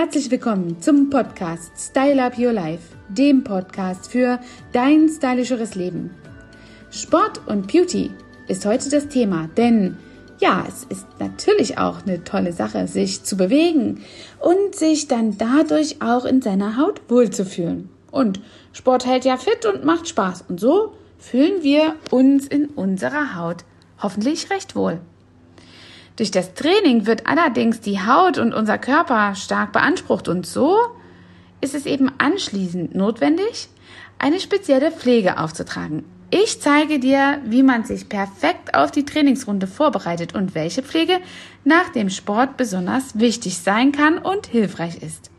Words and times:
Herzlich 0.00 0.30
willkommen 0.30 0.80
zum 0.80 1.10
Podcast 1.10 1.72
Style 1.76 2.22
Up 2.22 2.38
Your 2.38 2.52
Life, 2.52 2.94
dem 3.08 3.42
Podcast 3.42 4.12
für 4.12 4.38
dein 4.72 5.08
stylischeres 5.08 5.74
Leben. 5.74 6.14
Sport 6.92 7.40
und 7.48 7.66
Beauty 7.66 8.12
ist 8.46 8.64
heute 8.64 8.90
das 8.90 9.08
Thema, 9.08 9.48
denn 9.56 9.96
ja, 10.38 10.64
es 10.68 10.84
ist 10.84 11.04
natürlich 11.18 11.78
auch 11.78 12.06
eine 12.06 12.22
tolle 12.22 12.52
Sache, 12.52 12.86
sich 12.86 13.24
zu 13.24 13.36
bewegen 13.36 14.04
und 14.38 14.76
sich 14.76 15.08
dann 15.08 15.36
dadurch 15.36 16.00
auch 16.00 16.26
in 16.26 16.42
seiner 16.42 16.76
Haut 16.76 17.00
wohlzufühlen. 17.08 17.88
Und 18.12 18.40
Sport 18.72 19.04
hält 19.04 19.24
ja 19.24 19.36
fit 19.36 19.66
und 19.66 19.84
macht 19.84 20.06
Spaß 20.06 20.44
und 20.48 20.60
so 20.60 20.92
fühlen 21.18 21.64
wir 21.64 21.96
uns 22.12 22.46
in 22.46 22.66
unserer 22.66 23.34
Haut 23.34 23.64
hoffentlich 24.00 24.48
recht 24.50 24.76
wohl. 24.76 25.00
Durch 26.18 26.32
das 26.32 26.54
Training 26.54 27.06
wird 27.06 27.28
allerdings 27.28 27.80
die 27.80 28.00
Haut 28.00 28.38
und 28.38 28.52
unser 28.52 28.76
Körper 28.76 29.36
stark 29.36 29.72
beansprucht 29.72 30.26
und 30.26 30.46
so 30.46 30.76
ist 31.60 31.76
es 31.76 31.86
eben 31.86 32.10
anschließend 32.18 32.92
notwendig, 32.92 33.68
eine 34.18 34.40
spezielle 34.40 34.90
Pflege 34.90 35.38
aufzutragen. 35.38 36.04
Ich 36.30 36.60
zeige 36.60 36.98
dir, 36.98 37.40
wie 37.44 37.62
man 37.62 37.84
sich 37.84 38.08
perfekt 38.08 38.74
auf 38.74 38.90
die 38.90 39.04
Trainingsrunde 39.04 39.68
vorbereitet 39.68 40.34
und 40.34 40.56
welche 40.56 40.82
Pflege 40.82 41.20
nach 41.62 41.88
dem 41.90 42.10
Sport 42.10 42.56
besonders 42.56 43.20
wichtig 43.20 43.58
sein 43.58 43.92
kann 43.92 44.18
und 44.18 44.48
hilfreich 44.48 45.00
ist. 45.00 45.30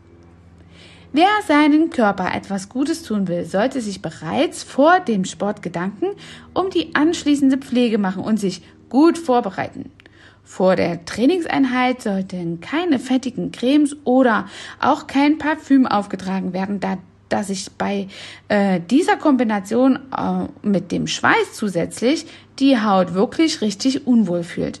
Wer 1.12 1.28
seinen 1.46 1.90
Körper 1.90 2.34
etwas 2.34 2.70
Gutes 2.70 3.02
tun 3.02 3.28
will, 3.28 3.44
sollte 3.44 3.82
sich 3.82 4.00
bereits 4.00 4.62
vor 4.62 5.00
dem 5.00 5.26
Sport 5.26 5.60
Gedanken 5.60 6.06
um 6.54 6.70
die 6.70 6.94
anschließende 6.94 7.58
Pflege 7.58 7.98
machen 7.98 8.22
und 8.22 8.40
sich 8.40 8.62
gut 8.88 9.18
vorbereiten. 9.18 9.90
Vor 10.50 10.74
der 10.74 11.04
Trainingseinheit 11.04 12.02
sollten 12.02 12.60
keine 12.60 12.98
fettigen 12.98 13.52
Cremes 13.52 13.96
oder 14.02 14.48
auch 14.80 15.06
kein 15.06 15.38
Parfüm 15.38 15.86
aufgetragen 15.86 16.52
werden, 16.52 16.80
da, 16.80 16.98
da 17.28 17.44
sich 17.44 17.70
bei 17.78 18.08
äh, 18.48 18.80
dieser 18.80 19.16
Kombination 19.16 20.00
äh, 20.10 20.48
mit 20.66 20.90
dem 20.90 21.06
Schweiß 21.06 21.52
zusätzlich 21.52 22.26
die 22.58 22.82
Haut 22.82 23.14
wirklich 23.14 23.60
richtig 23.60 24.08
unwohl 24.08 24.42
fühlt. 24.42 24.80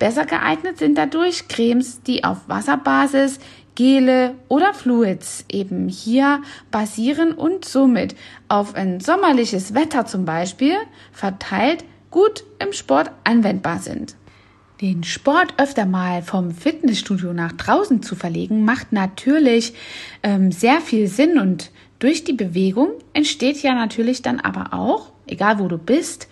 Besser 0.00 0.26
geeignet 0.26 0.78
sind 0.78 0.98
dadurch 0.98 1.46
Cremes, 1.46 2.02
die 2.02 2.24
auf 2.24 2.38
Wasserbasis, 2.48 3.38
Gele 3.76 4.34
oder 4.48 4.74
Fluids 4.74 5.44
eben 5.48 5.88
hier 5.88 6.42
basieren 6.72 7.32
und 7.32 7.64
somit 7.64 8.16
auf 8.48 8.74
ein 8.74 8.98
sommerliches 8.98 9.72
Wetter 9.72 10.04
zum 10.04 10.24
Beispiel 10.24 10.74
verteilt 11.12 11.84
gut 12.10 12.42
im 12.58 12.72
Sport 12.72 13.12
anwendbar 13.22 13.78
sind. 13.78 14.16
Den 14.80 15.04
Sport 15.04 15.54
öfter 15.56 15.86
mal 15.86 16.22
vom 16.22 16.50
Fitnessstudio 16.50 17.32
nach 17.32 17.52
draußen 17.52 18.02
zu 18.02 18.14
verlegen, 18.14 18.64
macht 18.64 18.92
natürlich 18.92 19.72
ähm, 20.22 20.52
sehr 20.52 20.82
viel 20.82 21.06
Sinn 21.08 21.38
und 21.38 21.70
durch 21.98 22.24
die 22.24 22.34
Bewegung 22.34 22.90
entsteht 23.14 23.62
ja 23.62 23.74
natürlich 23.74 24.20
dann 24.20 24.38
aber 24.38 24.74
auch, 24.74 25.12
egal 25.26 25.58
wo 25.58 25.68
du 25.68 25.78
bist, 25.78 26.28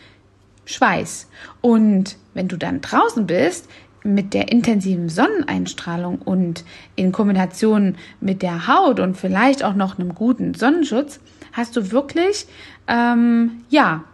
Schweiß. 0.66 1.30
Und 1.62 2.16
wenn 2.34 2.48
du 2.48 2.58
dann 2.58 2.82
draußen 2.82 3.26
bist, 3.26 3.66
mit 4.02 4.34
der 4.34 4.52
intensiven 4.52 5.08
Sonneneinstrahlung 5.08 6.18
und 6.18 6.64
in 6.94 7.12
Kombination 7.12 7.96
mit 8.20 8.42
der 8.42 8.68
Haut 8.68 9.00
und 9.00 9.16
vielleicht 9.16 9.64
auch 9.64 9.74
noch 9.74 9.98
einem 9.98 10.14
guten 10.14 10.52
Sonnenschutz, 10.52 11.20
hast 11.52 11.74
du 11.76 11.90
wirklich, 11.90 12.46
ähm, 12.86 13.62
ja, 13.70 14.04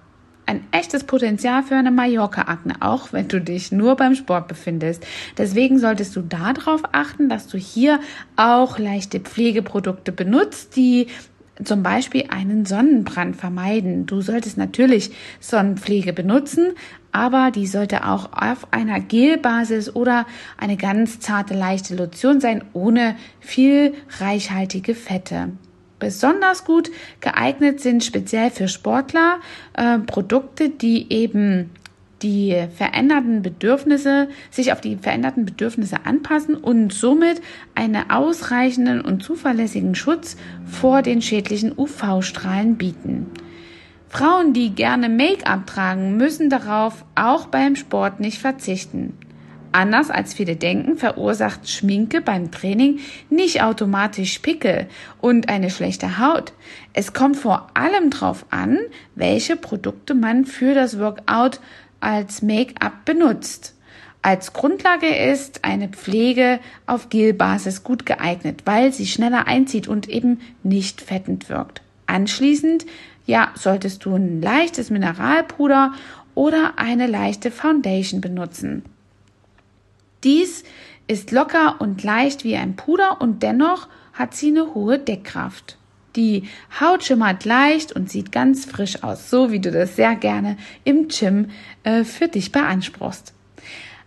ein 0.51 0.65
echtes 0.73 1.05
Potenzial 1.05 1.63
für 1.63 1.77
eine 1.77 1.93
Mallorca-Akne, 1.93 2.75
auch 2.81 3.13
wenn 3.13 3.29
du 3.29 3.41
dich 3.41 3.71
nur 3.71 3.95
beim 3.95 4.17
Sport 4.17 4.49
befindest. 4.49 5.07
Deswegen 5.39 5.79
solltest 5.79 6.17
du 6.17 6.23
darauf 6.23 6.83
achten, 6.91 7.29
dass 7.29 7.47
du 7.47 7.57
hier 7.57 8.01
auch 8.35 8.79
leichte 8.79 9.21
Pflegeprodukte 9.21 10.11
benutzt, 10.11 10.75
die 10.75 11.07
zum 11.63 11.83
Beispiel 11.83 12.25
einen 12.31 12.67
Sonnenbrand 12.67 13.37
vermeiden. 13.37 14.07
Du 14.07 14.23
solltest 14.23 14.57
natürlich 14.57 15.13
Sonnenpflege 15.39 16.13
benutzen, 16.13 16.73
aber 17.13 17.53
die 17.53 17.67
sollte 17.67 18.09
auch 18.09 18.33
auf 18.33 18.73
einer 18.73 18.99
Gelbasis 18.99 19.95
oder 19.95 20.27
eine 20.57 20.77
ganz 20.77 21.21
zarte, 21.21 21.55
leichte 21.55 21.95
Lotion 21.95 22.41
sein, 22.41 22.65
ohne 22.73 23.15
viel 23.39 23.95
reichhaltige 24.19 24.95
Fette. 24.95 25.51
Besonders 26.01 26.65
gut 26.65 26.91
geeignet 27.21 27.81
sind 27.81 28.03
speziell 28.03 28.51
für 28.51 28.67
Sportler 28.67 29.39
äh, 29.75 29.99
Produkte, 29.99 30.69
die 30.69 31.13
eben 31.13 31.71
die 32.23 32.67
veränderten 32.75 33.43
Bedürfnisse, 33.43 34.29
sich 34.51 34.73
auf 34.73 34.81
die 34.81 34.97
veränderten 34.97 35.47
Bedürfnisse 35.47 36.05
anpassen 36.05 36.55
und 36.55 36.93
somit 36.93 37.41
einen 37.75 38.11
ausreichenden 38.11 39.01
und 39.01 39.23
zuverlässigen 39.23 39.95
Schutz 39.95 40.37
vor 40.67 41.03
den 41.03 41.23
schädlichen 41.23 41.73
UV-Strahlen 41.77 42.77
bieten. 42.77 43.27
Frauen, 44.09 44.53
die 44.53 44.71
gerne 44.71 45.09
Make-up 45.09 45.67
tragen, 45.67 46.17
müssen 46.17 46.51
darauf 46.51 47.05
auch 47.15 47.47
beim 47.47 47.77
Sport 47.77 48.21
nicht 48.21 48.39
verzichten. 48.39 49.17
Anders 49.73 50.11
als 50.11 50.35
viele 50.35 50.57
denken, 50.57 50.97
verursacht 50.97 51.69
Schminke 51.69 52.21
beim 52.21 52.51
Training 52.51 52.99
nicht 53.29 53.63
automatisch 53.63 54.41
Pickel 54.41 54.89
und 55.21 55.49
eine 55.49 55.71
schlechte 55.71 56.19
Haut. 56.19 56.53
Es 56.93 57.13
kommt 57.13 57.37
vor 57.37 57.71
allem 57.75 58.11
darauf 58.11 58.47
an, 58.51 58.79
welche 59.15 59.55
Produkte 59.57 60.15
man 60.15 60.45
für 60.45 60.75
das 60.75 60.99
Workout 60.99 61.61
als 62.01 62.43
Make-up 62.43 63.05
benutzt. 63.05 63.77
Als 64.23 64.53
Grundlage 64.53 65.07
ist 65.07 65.65
eine 65.65 65.89
Pflege 65.89 66.59
auf 66.87 67.09
Gelbasis 67.09 67.85
gut 67.85 68.05
geeignet, 68.05 68.63
weil 68.65 68.93
sie 68.93 69.07
schneller 69.07 69.47
einzieht 69.47 69.89
und 69.89 70.09
eben 70.09 70.41
nicht 70.63 71.01
fettend 71.01 71.49
wirkt. 71.49 71.81
Anschließend, 72.07 72.87
ja, 73.25 73.53
solltest 73.55 74.05
du 74.05 74.17
ein 74.17 74.43
leichtes 74.43 74.91
Mineralpuder 74.91 75.93
oder 76.35 76.75
eine 76.77 77.07
leichte 77.07 77.51
Foundation 77.51 78.21
benutzen. 78.21 78.83
Dies 80.25 80.65
ist 81.07 81.31
locker 81.31 81.81
und 81.81 82.03
leicht 82.03 82.45
wie 82.45 82.57
ein 82.57 82.77
Puder 82.77 83.21
und 83.21 83.43
dennoch 83.43 83.89
hat 84.13 84.35
sie 84.35 84.49
eine 84.49 84.75
hohe 84.75 84.99
Deckkraft. 84.99 85.77
Die 86.17 86.45
Haut 86.81 87.05
schimmert 87.05 87.45
leicht 87.45 87.93
und 87.93 88.11
sieht 88.11 88.33
ganz 88.33 88.65
frisch 88.65 89.03
aus, 89.03 89.31
so 89.31 89.53
wie 89.53 89.61
du 89.61 89.71
das 89.71 89.97
sehr 89.97 90.17
gerne 90.17 90.57
im 90.85 91.09
Gym 91.09 91.51
äh, 91.85 92.05
für 92.05 92.29
dich 92.29 92.53
beanspruchst. 92.53 93.33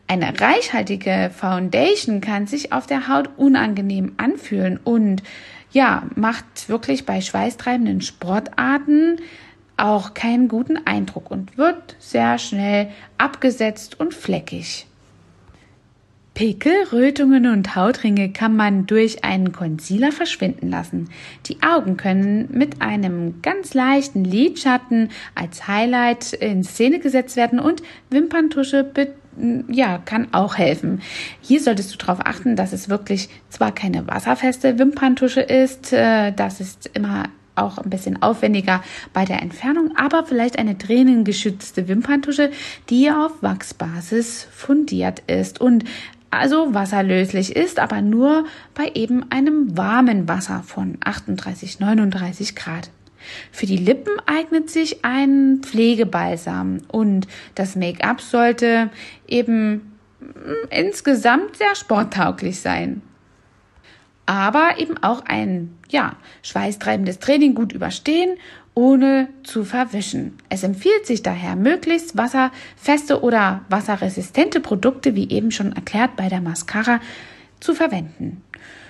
Eine 0.07 0.39
reichhaltige 0.39 1.31
Foundation 1.33 2.19
kann 2.19 2.45
sich 2.45 2.73
auf 2.73 2.85
der 2.85 3.07
Haut 3.07 3.29
unangenehm 3.37 4.13
anfühlen 4.17 4.79
und 4.83 5.23
ja, 5.71 6.03
macht 6.15 6.69
wirklich 6.69 7.05
bei 7.05 7.21
schweißtreibenden 7.21 8.01
Sportarten 8.01 9.17
auch 9.75 10.13
keinen 10.13 10.49
guten 10.49 10.85
Eindruck 10.85 11.31
und 11.31 11.57
wird 11.57 11.95
sehr 11.99 12.37
schnell 12.37 12.89
abgesetzt 13.17 13.99
und 13.99 14.13
fleckig. 14.13 14.85
Pickel, 16.33 16.73
Rötungen 16.91 17.45
und 17.45 17.75
Hautringe 17.75 18.31
kann 18.31 18.55
man 18.55 18.87
durch 18.87 19.23
einen 19.23 19.51
Concealer 19.51 20.11
verschwinden 20.11 20.69
lassen. 20.69 21.09
Die 21.45 21.61
Augen 21.61 21.95
können 21.95 22.47
mit 22.51 22.81
einem 22.81 23.41
ganz 23.43 23.75
leichten 23.75 24.23
Lidschatten 24.23 25.09
als 25.35 25.67
Highlight 25.67 26.33
in 26.33 26.63
Szene 26.63 26.99
gesetzt 26.99 27.35
werden 27.35 27.59
und 27.59 27.83
Wimperntusche 28.09 28.91
ja, 29.69 29.99
kann 29.99 30.27
auch 30.31 30.57
helfen. 30.57 31.01
Hier 31.41 31.59
solltest 31.61 31.93
du 31.93 31.97
darauf 31.97 32.25
achten, 32.25 32.55
dass 32.55 32.73
es 32.73 32.89
wirklich 32.89 33.29
zwar 33.49 33.71
keine 33.71 34.07
wasserfeste 34.07 34.77
Wimperntusche 34.77 35.41
ist, 35.41 35.93
äh, 35.93 36.31
das 36.31 36.59
ist 36.59 36.89
immer 36.93 37.25
auch 37.55 37.77
ein 37.77 37.89
bisschen 37.89 38.21
aufwendiger 38.21 38.83
bei 39.13 39.25
der 39.25 39.41
Entfernung, 39.41 39.95
aber 39.95 40.25
vielleicht 40.25 40.57
eine 40.57 40.77
tränengeschützte 40.77 41.87
Wimperntusche, 41.87 42.51
die 42.89 43.11
auf 43.11 43.41
Wachsbasis 43.41 44.47
fundiert 44.51 45.21
ist 45.27 45.61
und 45.61 45.83
also 46.37 46.73
wasserlöslich 46.73 47.55
ist, 47.55 47.79
aber 47.79 48.01
nur 48.01 48.45
bei 48.73 48.91
eben 48.93 49.31
einem 49.31 49.77
warmen 49.77 50.27
Wasser 50.27 50.63
von 50.65 50.97
38, 51.03 51.79
39 51.79 52.55
Grad. 52.55 52.89
Für 53.51 53.65
die 53.65 53.77
Lippen 53.77 54.13
eignet 54.25 54.69
sich 54.69 55.05
ein 55.05 55.59
Pflegebalsam 55.61 56.79
und 56.87 57.27
das 57.55 57.75
Make-up 57.75 58.21
sollte 58.21 58.89
eben 59.27 59.97
mm, 60.19 60.67
insgesamt 60.69 61.57
sehr 61.57 61.75
sporttauglich 61.75 62.59
sein. 62.59 63.01
Aber 64.25 64.75
eben 64.77 64.97
auch 65.03 65.25
ein, 65.25 65.77
ja, 65.89 66.15
schweißtreibendes 66.43 67.19
Training 67.19 67.55
gut 67.55 67.73
überstehen 67.73 68.37
ohne 68.75 69.29
zu 69.43 69.63
verwischen. 69.63 70.37
Es 70.49 70.63
empfiehlt 70.63 71.05
sich 71.05 71.21
daher, 71.23 71.55
möglichst 71.55 72.17
wasserfeste 72.17 73.21
oder 73.21 73.61
wasserresistente 73.69 74.59
Produkte, 74.59 75.15
wie 75.15 75.29
eben 75.29 75.51
schon 75.51 75.73
erklärt 75.73 76.15
bei 76.15 76.29
der 76.29 76.41
Mascara, 76.41 76.99
zu 77.59 77.73
verwenden. 77.73 78.41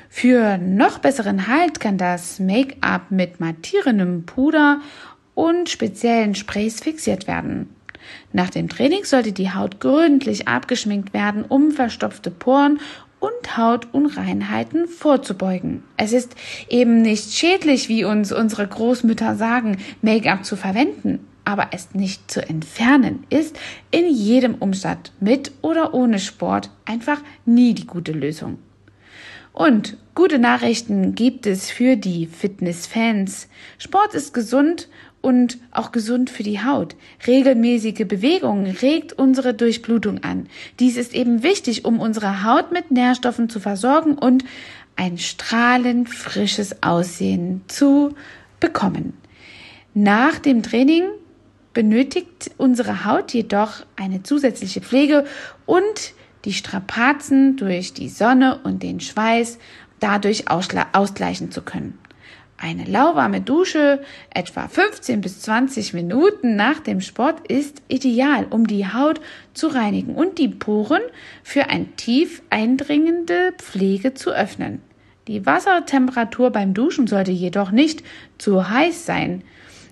Für 0.10 0.58
noch 0.58 1.00
besseren 1.00 1.48
Halt 1.48 1.80
kann 1.80 1.98
das 1.98 2.40
Make-up 2.40 3.10
mit 3.10 3.40
mattierendem 3.40 4.26
Puder 4.26 4.80
und 5.36 5.70
speziellen 5.70 6.36
Sprays 6.36 6.80
fixiert 6.82 7.28
werden. 7.28 7.76
Nach 8.32 8.50
dem 8.50 8.70
Training 8.70 9.06
sollte 9.06 9.32
die 9.32 9.52
Haut 9.54 9.80
gründlich 9.80 10.48
abgeschminkt 10.48 11.14
werden, 11.14 11.46
um 11.46 11.72
verstopfte 11.72 12.32
Poren 12.32 12.80
und 13.24 13.56
Hautunreinheiten 13.56 14.86
vorzubeugen. 14.86 15.82
Es 15.96 16.12
ist 16.12 16.36
eben 16.68 17.02
nicht 17.02 17.34
schädlich, 17.34 17.88
wie 17.88 18.04
uns 18.04 18.34
unsere 18.34 18.68
Großmütter 18.68 19.38
sagen, 19.38 19.78
Make-up 20.02 20.44
zu 20.44 20.58
verwenden, 20.58 21.26
aber 21.46 21.68
es 21.72 21.94
nicht 21.94 22.30
zu 22.30 22.46
entfernen 22.46 23.24
ist 23.30 23.58
in 23.92 24.14
jedem 24.14 24.56
Umstand 24.56 25.14
mit 25.22 25.54
oder 25.62 25.94
ohne 25.94 26.20
Sport 26.20 26.70
einfach 26.84 27.22
nie 27.46 27.74
die 27.74 27.88
gute 27.88 28.12
Lösung. 28.12 28.60
Und 29.54 29.96
gute 30.16 30.38
Nachrichten 30.38 31.16
gibt 31.16 31.48
es 31.48 31.70
für 31.70 31.96
die 31.96 32.26
Fitness-Fans. 32.26 33.48
Sport 33.78 34.16
ist 34.16 34.34
gesund 34.34 34.90
und 35.24 35.58
auch 35.72 35.94
gesund 35.94 36.30
für 36.30 36.44
die 36.44 36.62
Haut. 36.62 36.98
Regelmäßige 37.26 38.06
Bewegung 38.06 38.66
regt 38.66 39.14
unsere 39.14 39.54
Durchblutung 39.54 40.22
an. 40.22 40.48
Dies 40.82 40.98
ist 40.98 41.16
eben 41.16 41.44
wichtig, 41.44 41.86
um 41.86 42.02
unsere 42.02 42.44
Haut 42.44 42.74
mit 42.74 42.92
Nährstoffen 42.92 43.48
zu 43.48 43.62
versorgen 43.62 44.18
und 44.18 44.44
ein 44.98 45.18
strahlend 45.18 46.10
frisches 46.10 46.84
Aussehen 46.84 47.62
zu 47.70 48.14
bekommen. 48.60 49.14
Nach 49.94 50.40
dem 50.40 50.62
Training 50.62 51.06
benötigt 51.74 52.52
unsere 52.58 53.06
Haut 53.06 53.34
jedoch 53.34 53.86
eine 53.96 54.24
zusätzliche 54.24 54.82
Pflege 54.82 55.24
und 55.66 56.14
die 56.44 56.54
Strapazen 56.54 57.56
durch 57.56 57.94
die 57.94 58.10
Sonne 58.10 58.60
und 58.66 58.84
den 58.84 59.00
Schweiß 59.00 59.58
dadurch 60.02 60.50
ausgleichen 60.50 61.52
zu 61.52 61.62
können. 61.62 61.98
Eine 62.64 62.86
lauwarme 62.86 63.42
Dusche 63.42 64.00
etwa 64.34 64.70
15 64.70 65.20
bis 65.20 65.42
20 65.42 65.94
Minuten 65.94 66.56
nach 66.56 66.80
dem 66.80 67.02
Sport 67.02 67.46
ist 67.50 67.82
ideal, 67.90 68.48
um 68.52 68.68
die 68.68 68.88
Haut 68.88 69.20
zu 69.54 69.68
reinigen 69.68 70.16
und 70.16 70.38
die 70.38 70.48
Poren 70.48 71.02
für 71.44 71.70
ein 71.70 71.94
tief 71.98 72.42
eindringende 72.50 73.52
Pflege 73.58 74.14
zu 74.14 74.32
öffnen. 74.32 74.82
Die 75.28 75.46
Wassertemperatur 75.46 76.52
beim 76.52 76.74
Duschen 76.74 77.06
sollte 77.06 77.32
jedoch 77.32 77.72
nicht 77.72 78.02
zu 78.38 78.70
heiß 78.70 79.06
sein, 79.06 79.44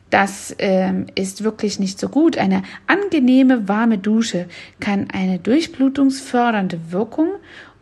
das 0.09 0.55
ähm, 0.57 1.07
ist 1.15 1.43
wirklich 1.43 1.77
nicht 1.77 1.99
so 1.99 2.07
gut. 2.07 2.37
Eine 2.37 2.63
angenehme 2.87 3.67
warme 3.67 3.97
Dusche 3.97 4.47
kann 4.79 5.09
eine 5.11 5.39
durchblutungsfördernde 5.39 6.79
Wirkung 6.91 7.31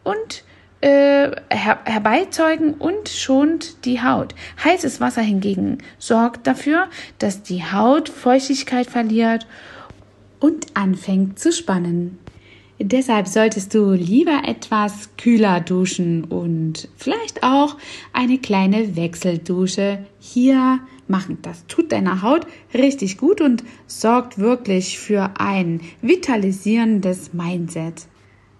und 0.03 0.43
äh, 0.81 1.31
her 1.49 1.79
herbeizeugen 1.85 2.73
und 2.75 3.09
schont 3.09 3.85
die 3.85 4.01
Haut. 4.01 4.33
Heißes 4.63 5.01
Wasser 5.01 5.21
hingegen 5.21 5.79
sorgt 5.97 6.47
dafür, 6.47 6.87
dass 7.17 7.43
die 7.43 7.63
Haut 7.63 8.09
Feuchtigkeit 8.09 8.87
verliert 8.87 9.45
und 10.39 10.67
anfängt 10.75 11.39
zu 11.39 11.51
spannen. 11.51 12.19
Deshalb 12.81 13.27
solltest 13.27 13.73
du 13.73 13.91
lieber 13.91 14.43
etwas 14.45 15.09
kühler 15.17 15.59
duschen 15.59 16.23
und 16.23 16.87
vielleicht 16.95 17.43
auch 17.43 17.75
eine 18.13 18.37
kleine 18.37 18.95
Wechseldusche 18.95 20.05
hier 20.19 20.79
machen. 21.09 21.39
Das 21.41 21.67
tut 21.67 21.91
deiner 21.91 22.21
Haut 22.21 22.47
richtig 22.73 23.17
gut 23.17 23.41
und 23.41 23.65
sorgt 23.87 24.37
wirklich 24.37 24.97
für 24.97 25.31
ein 25.37 25.81
vitalisierendes 26.01 27.33
Mindset. 27.33 28.07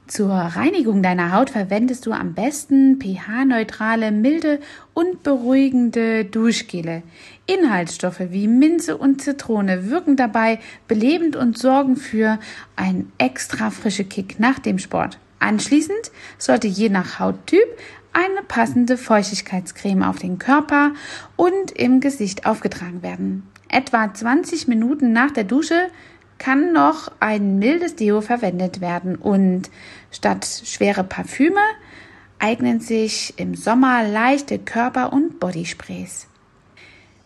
Zur 0.10 0.32
Reinigung 0.32 1.04
deiner 1.04 1.34
Haut 1.34 1.52
verwendest 1.52 2.08
du 2.08 2.14
am 2.14 2.34
besten 2.34 3.00
pH-neutrale, 3.00 4.12
milde 4.12 4.60
und 4.96 5.22
beruhigende 5.22 6.26
Duschgele. 6.26 7.04
Inhaltsstoffe 7.46 8.32
wie 8.32 8.48
Minze 8.48 8.98
und 8.98 9.22
Zitrone 9.22 9.92
wirken 9.92 10.16
dabei 10.16 10.58
belebend 10.88 11.36
und 11.36 11.60
sorgen 11.60 11.96
für 11.96 12.40
einen 12.76 13.12
extra 13.20 13.70
frische 13.70 14.04
Kick 14.04 14.40
nach 14.40 14.58
dem 14.58 14.80
Sport. 14.80 15.20
Anschließend 15.38 16.12
sollte 16.40 16.68
je 16.68 16.90
nach 16.90 17.20
Hauttyp 17.20 17.68
eine 18.12 18.42
passende 18.48 18.98
Feuchtigkeitscreme 18.98 20.02
auf 20.02 20.18
den 20.18 20.40
Körper 20.40 20.94
und 21.36 21.70
im 21.74 22.00
Gesicht 22.00 22.48
aufgetragen 22.48 23.04
werden. 23.04 23.44
Etwa 23.68 24.12
20 24.12 24.68
Minuten 24.68 25.14
nach 25.14 25.30
der 25.30 25.44
Dusche 25.44 25.90
kann 26.40 26.74
noch 26.74 27.12
ein 27.20 27.60
mildes 27.60 27.96
Deo 27.96 28.22
verwendet 28.22 28.82
werden 28.82 29.16
und 29.16 29.70
statt 30.12 30.48
schwere 30.66 31.04
Parfüme 31.04 31.62
eignen 32.40 32.80
sich 32.80 33.34
im 33.38 33.54
Sommer 33.54 34.08
leichte 34.08 34.58
Körper- 34.58 35.14
und 35.14 35.40
Bodysprays. 35.40 36.30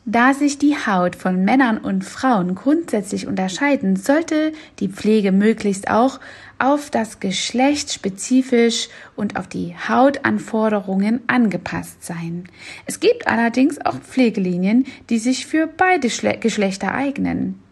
Da 0.06 0.34
sich 0.34 0.58
die 0.58 0.76
Haut 0.76 1.16
von 1.16 1.46
Männern 1.46 1.78
und 1.78 2.04
Frauen 2.04 2.56
grundsätzlich 2.56 3.26
unterscheiden, 3.26 3.96
sollte 3.96 4.52
die 4.80 4.90
Pflege 4.90 5.32
möglichst 5.32 5.90
auch 5.90 6.20
auf 6.60 6.90
das 6.90 7.22
Geschlecht 7.22 7.94
spezifisch 7.94 8.90
und 9.16 9.38
auf 9.38 9.48
die 9.48 9.76
Hautanforderungen 9.88 11.22
angepasst 11.28 12.04
sein. 12.04 12.50
Es 12.86 13.00
gibt 13.00 13.28
allerdings 13.28 13.80
auch 13.80 13.96
Pflegelinien, 13.96 14.86
die 15.10 15.20
sich 15.20 15.46
für 15.46 15.68
beide 15.68 16.10
Geschlechter 16.10 16.94
eignen. 16.94 17.63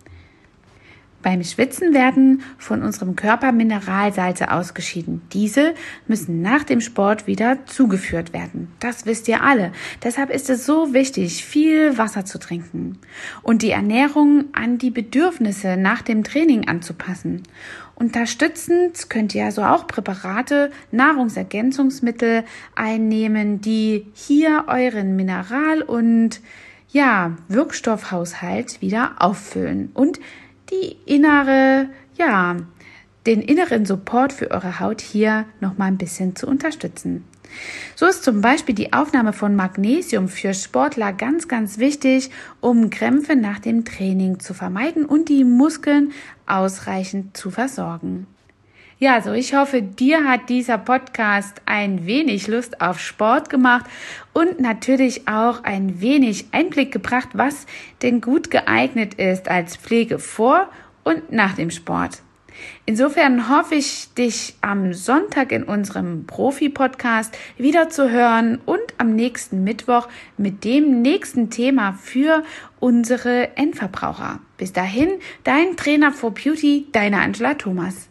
Beim 1.21 1.43
Schwitzen 1.43 1.93
werden 1.93 2.41
von 2.57 2.81
unserem 2.81 3.15
Körper 3.15 3.51
Mineralsalze 3.51 4.51
ausgeschieden. 4.51 5.21
Diese 5.33 5.73
müssen 6.07 6.41
nach 6.41 6.63
dem 6.63 6.81
Sport 6.81 7.27
wieder 7.27 7.65
zugeführt 7.67 8.33
werden. 8.33 8.69
Das 8.79 9.05
wisst 9.05 9.27
ihr 9.27 9.43
alle. 9.43 9.71
Deshalb 10.03 10.31
ist 10.31 10.49
es 10.49 10.65
so 10.65 10.93
wichtig, 10.93 11.45
viel 11.45 11.97
Wasser 11.97 12.25
zu 12.25 12.39
trinken 12.39 12.97
und 13.43 13.61
die 13.61 13.71
Ernährung 13.71 14.45
an 14.53 14.77
die 14.77 14.91
Bedürfnisse 14.91 15.77
nach 15.77 16.01
dem 16.01 16.23
Training 16.23 16.67
anzupassen. 16.67 17.43
Unterstützend 17.93 19.11
könnt 19.11 19.35
ihr 19.35 19.45
also 19.45 19.61
auch 19.61 19.85
Präparate, 19.85 20.71
Nahrungsergänzungsmittel 20.89 22.45
einnehmen, 22.75 23.61
die 23.61 24.07
hier 24.13 24.65
euren 24.67 25.15
Mineral- 25.15 25.83
und 25.83 26.41
ja, 26.89 27.37
Wirkstoffhaushalt 27.47 28.81
wieder 28.81 29.13
auffüllen 29.19 29.91
und 29.93 30.19
die 30.71 30.97
innere, 31.05 31.89
ja, 32.17 32.57
den 33.25 33.41
inneren 33.41 33.85
Support 33.85 34.33
für 34.33 34.51
eure 34.51 34.79
Haut 34.79 35.01
hier 35.01 35.45
noch 35.59 35.77
mal 35.77 35.85
ein 35.85 35.97
bisschen 35.97 36.35
zu 36.35 36.47
unterstützen. 36.47 37.25
So 37.95 38.05
ist 38.05 38.23
zum 38.23 38.41
Beispiel 38.41 38.73
die 38.73 38.93
Aufnahme 38.93 39.33
von 39.33 39.55
Magnesium 39.55 40.29
für 40.29 40.53
Sportler 40.53 41.13
ganz, 41.13 41.47
ganz 41.47 41.77
wichtig, 41.77 42.31
um 42.61 42.89
Krämpfe 42.89 43.35
nach 43.35 43.59
dem 43.59 43.85
Training 43.85 44.39
zu 44.39 44.53
vermeiden 44.53 45.05
und 45.05 45.29
die 45.29 45.43
Muskeln 45.43 46.13
ausreichend 46.47 47.35
zu 47.35 47.51
versorgen. 47.51 48.27
Ja, 49.03 49.15
also 49.15 49.31
ich 49.31 49.55
hoffe, 49.55 49.81
dir 49.81 50.25
hat 50.25 50.47
dieser 50.49 50.77
Podcast 50.77 51.63
ein 51.65 52.05
wenig 52.05 52.47
Lust 52.47 52.81
auf 52.81 52.99
Sport 52.99 53.49
gemacht 53.49 53.87
und 54.31 54.59
natürlich 54.59 55.27
auch 55.27 55.63
ein 55.63 56.01
wenig 56.01 56.45
Einblick 56.51 56.91
gebracht, 56.91 57.29
was 57.33 57.65
denn 58.03 58.21
gut 58.21 58.51
geeignet 58.51 59.15
ist 59.15 59.49
als 59.49 59.75
Pflege 59.75 60.19
vor 60.19 60.69
und 61.03 61.31
nach 61.31 61.55
dem 61.55 61.71
Sport. 61.71 62.21
Insofern 62.85 63.49
hoffe 63.49 63.73
ich, 63.73 64.13
dich 64.13 64.53
am 64.61 64.93
Sonntag 64.93 65.51
in 65.51 65.63
unserem 65.63 66.27
Profi-Podcast 66.27 67.35
wieder 67.57 67.89
zu 67.89 68.11
hören 68.11 68.61
und 68.67 68.83
am 68.99 69.15
nächsten 69.15 69.63
Mittwoch 69.63 70.09
mit 70.37 70.63
dem 70.63 71.01
nächsten 71.01 71.49
Thema 71.49 71.93
für 71.93 72.43
unsere 72.79 73.57
Endverbraucher. 73.57 74.41
Bis 74.57 74.73
dahin, 74.73 75.09
dein 75.43 75.75
Trainer 75.75 76.11
for 76.11 76.35
Beauty, 76.35 76.85
deine 76.91 77.19
Angela 77.19 77.55
Thomas. 77.55 78.10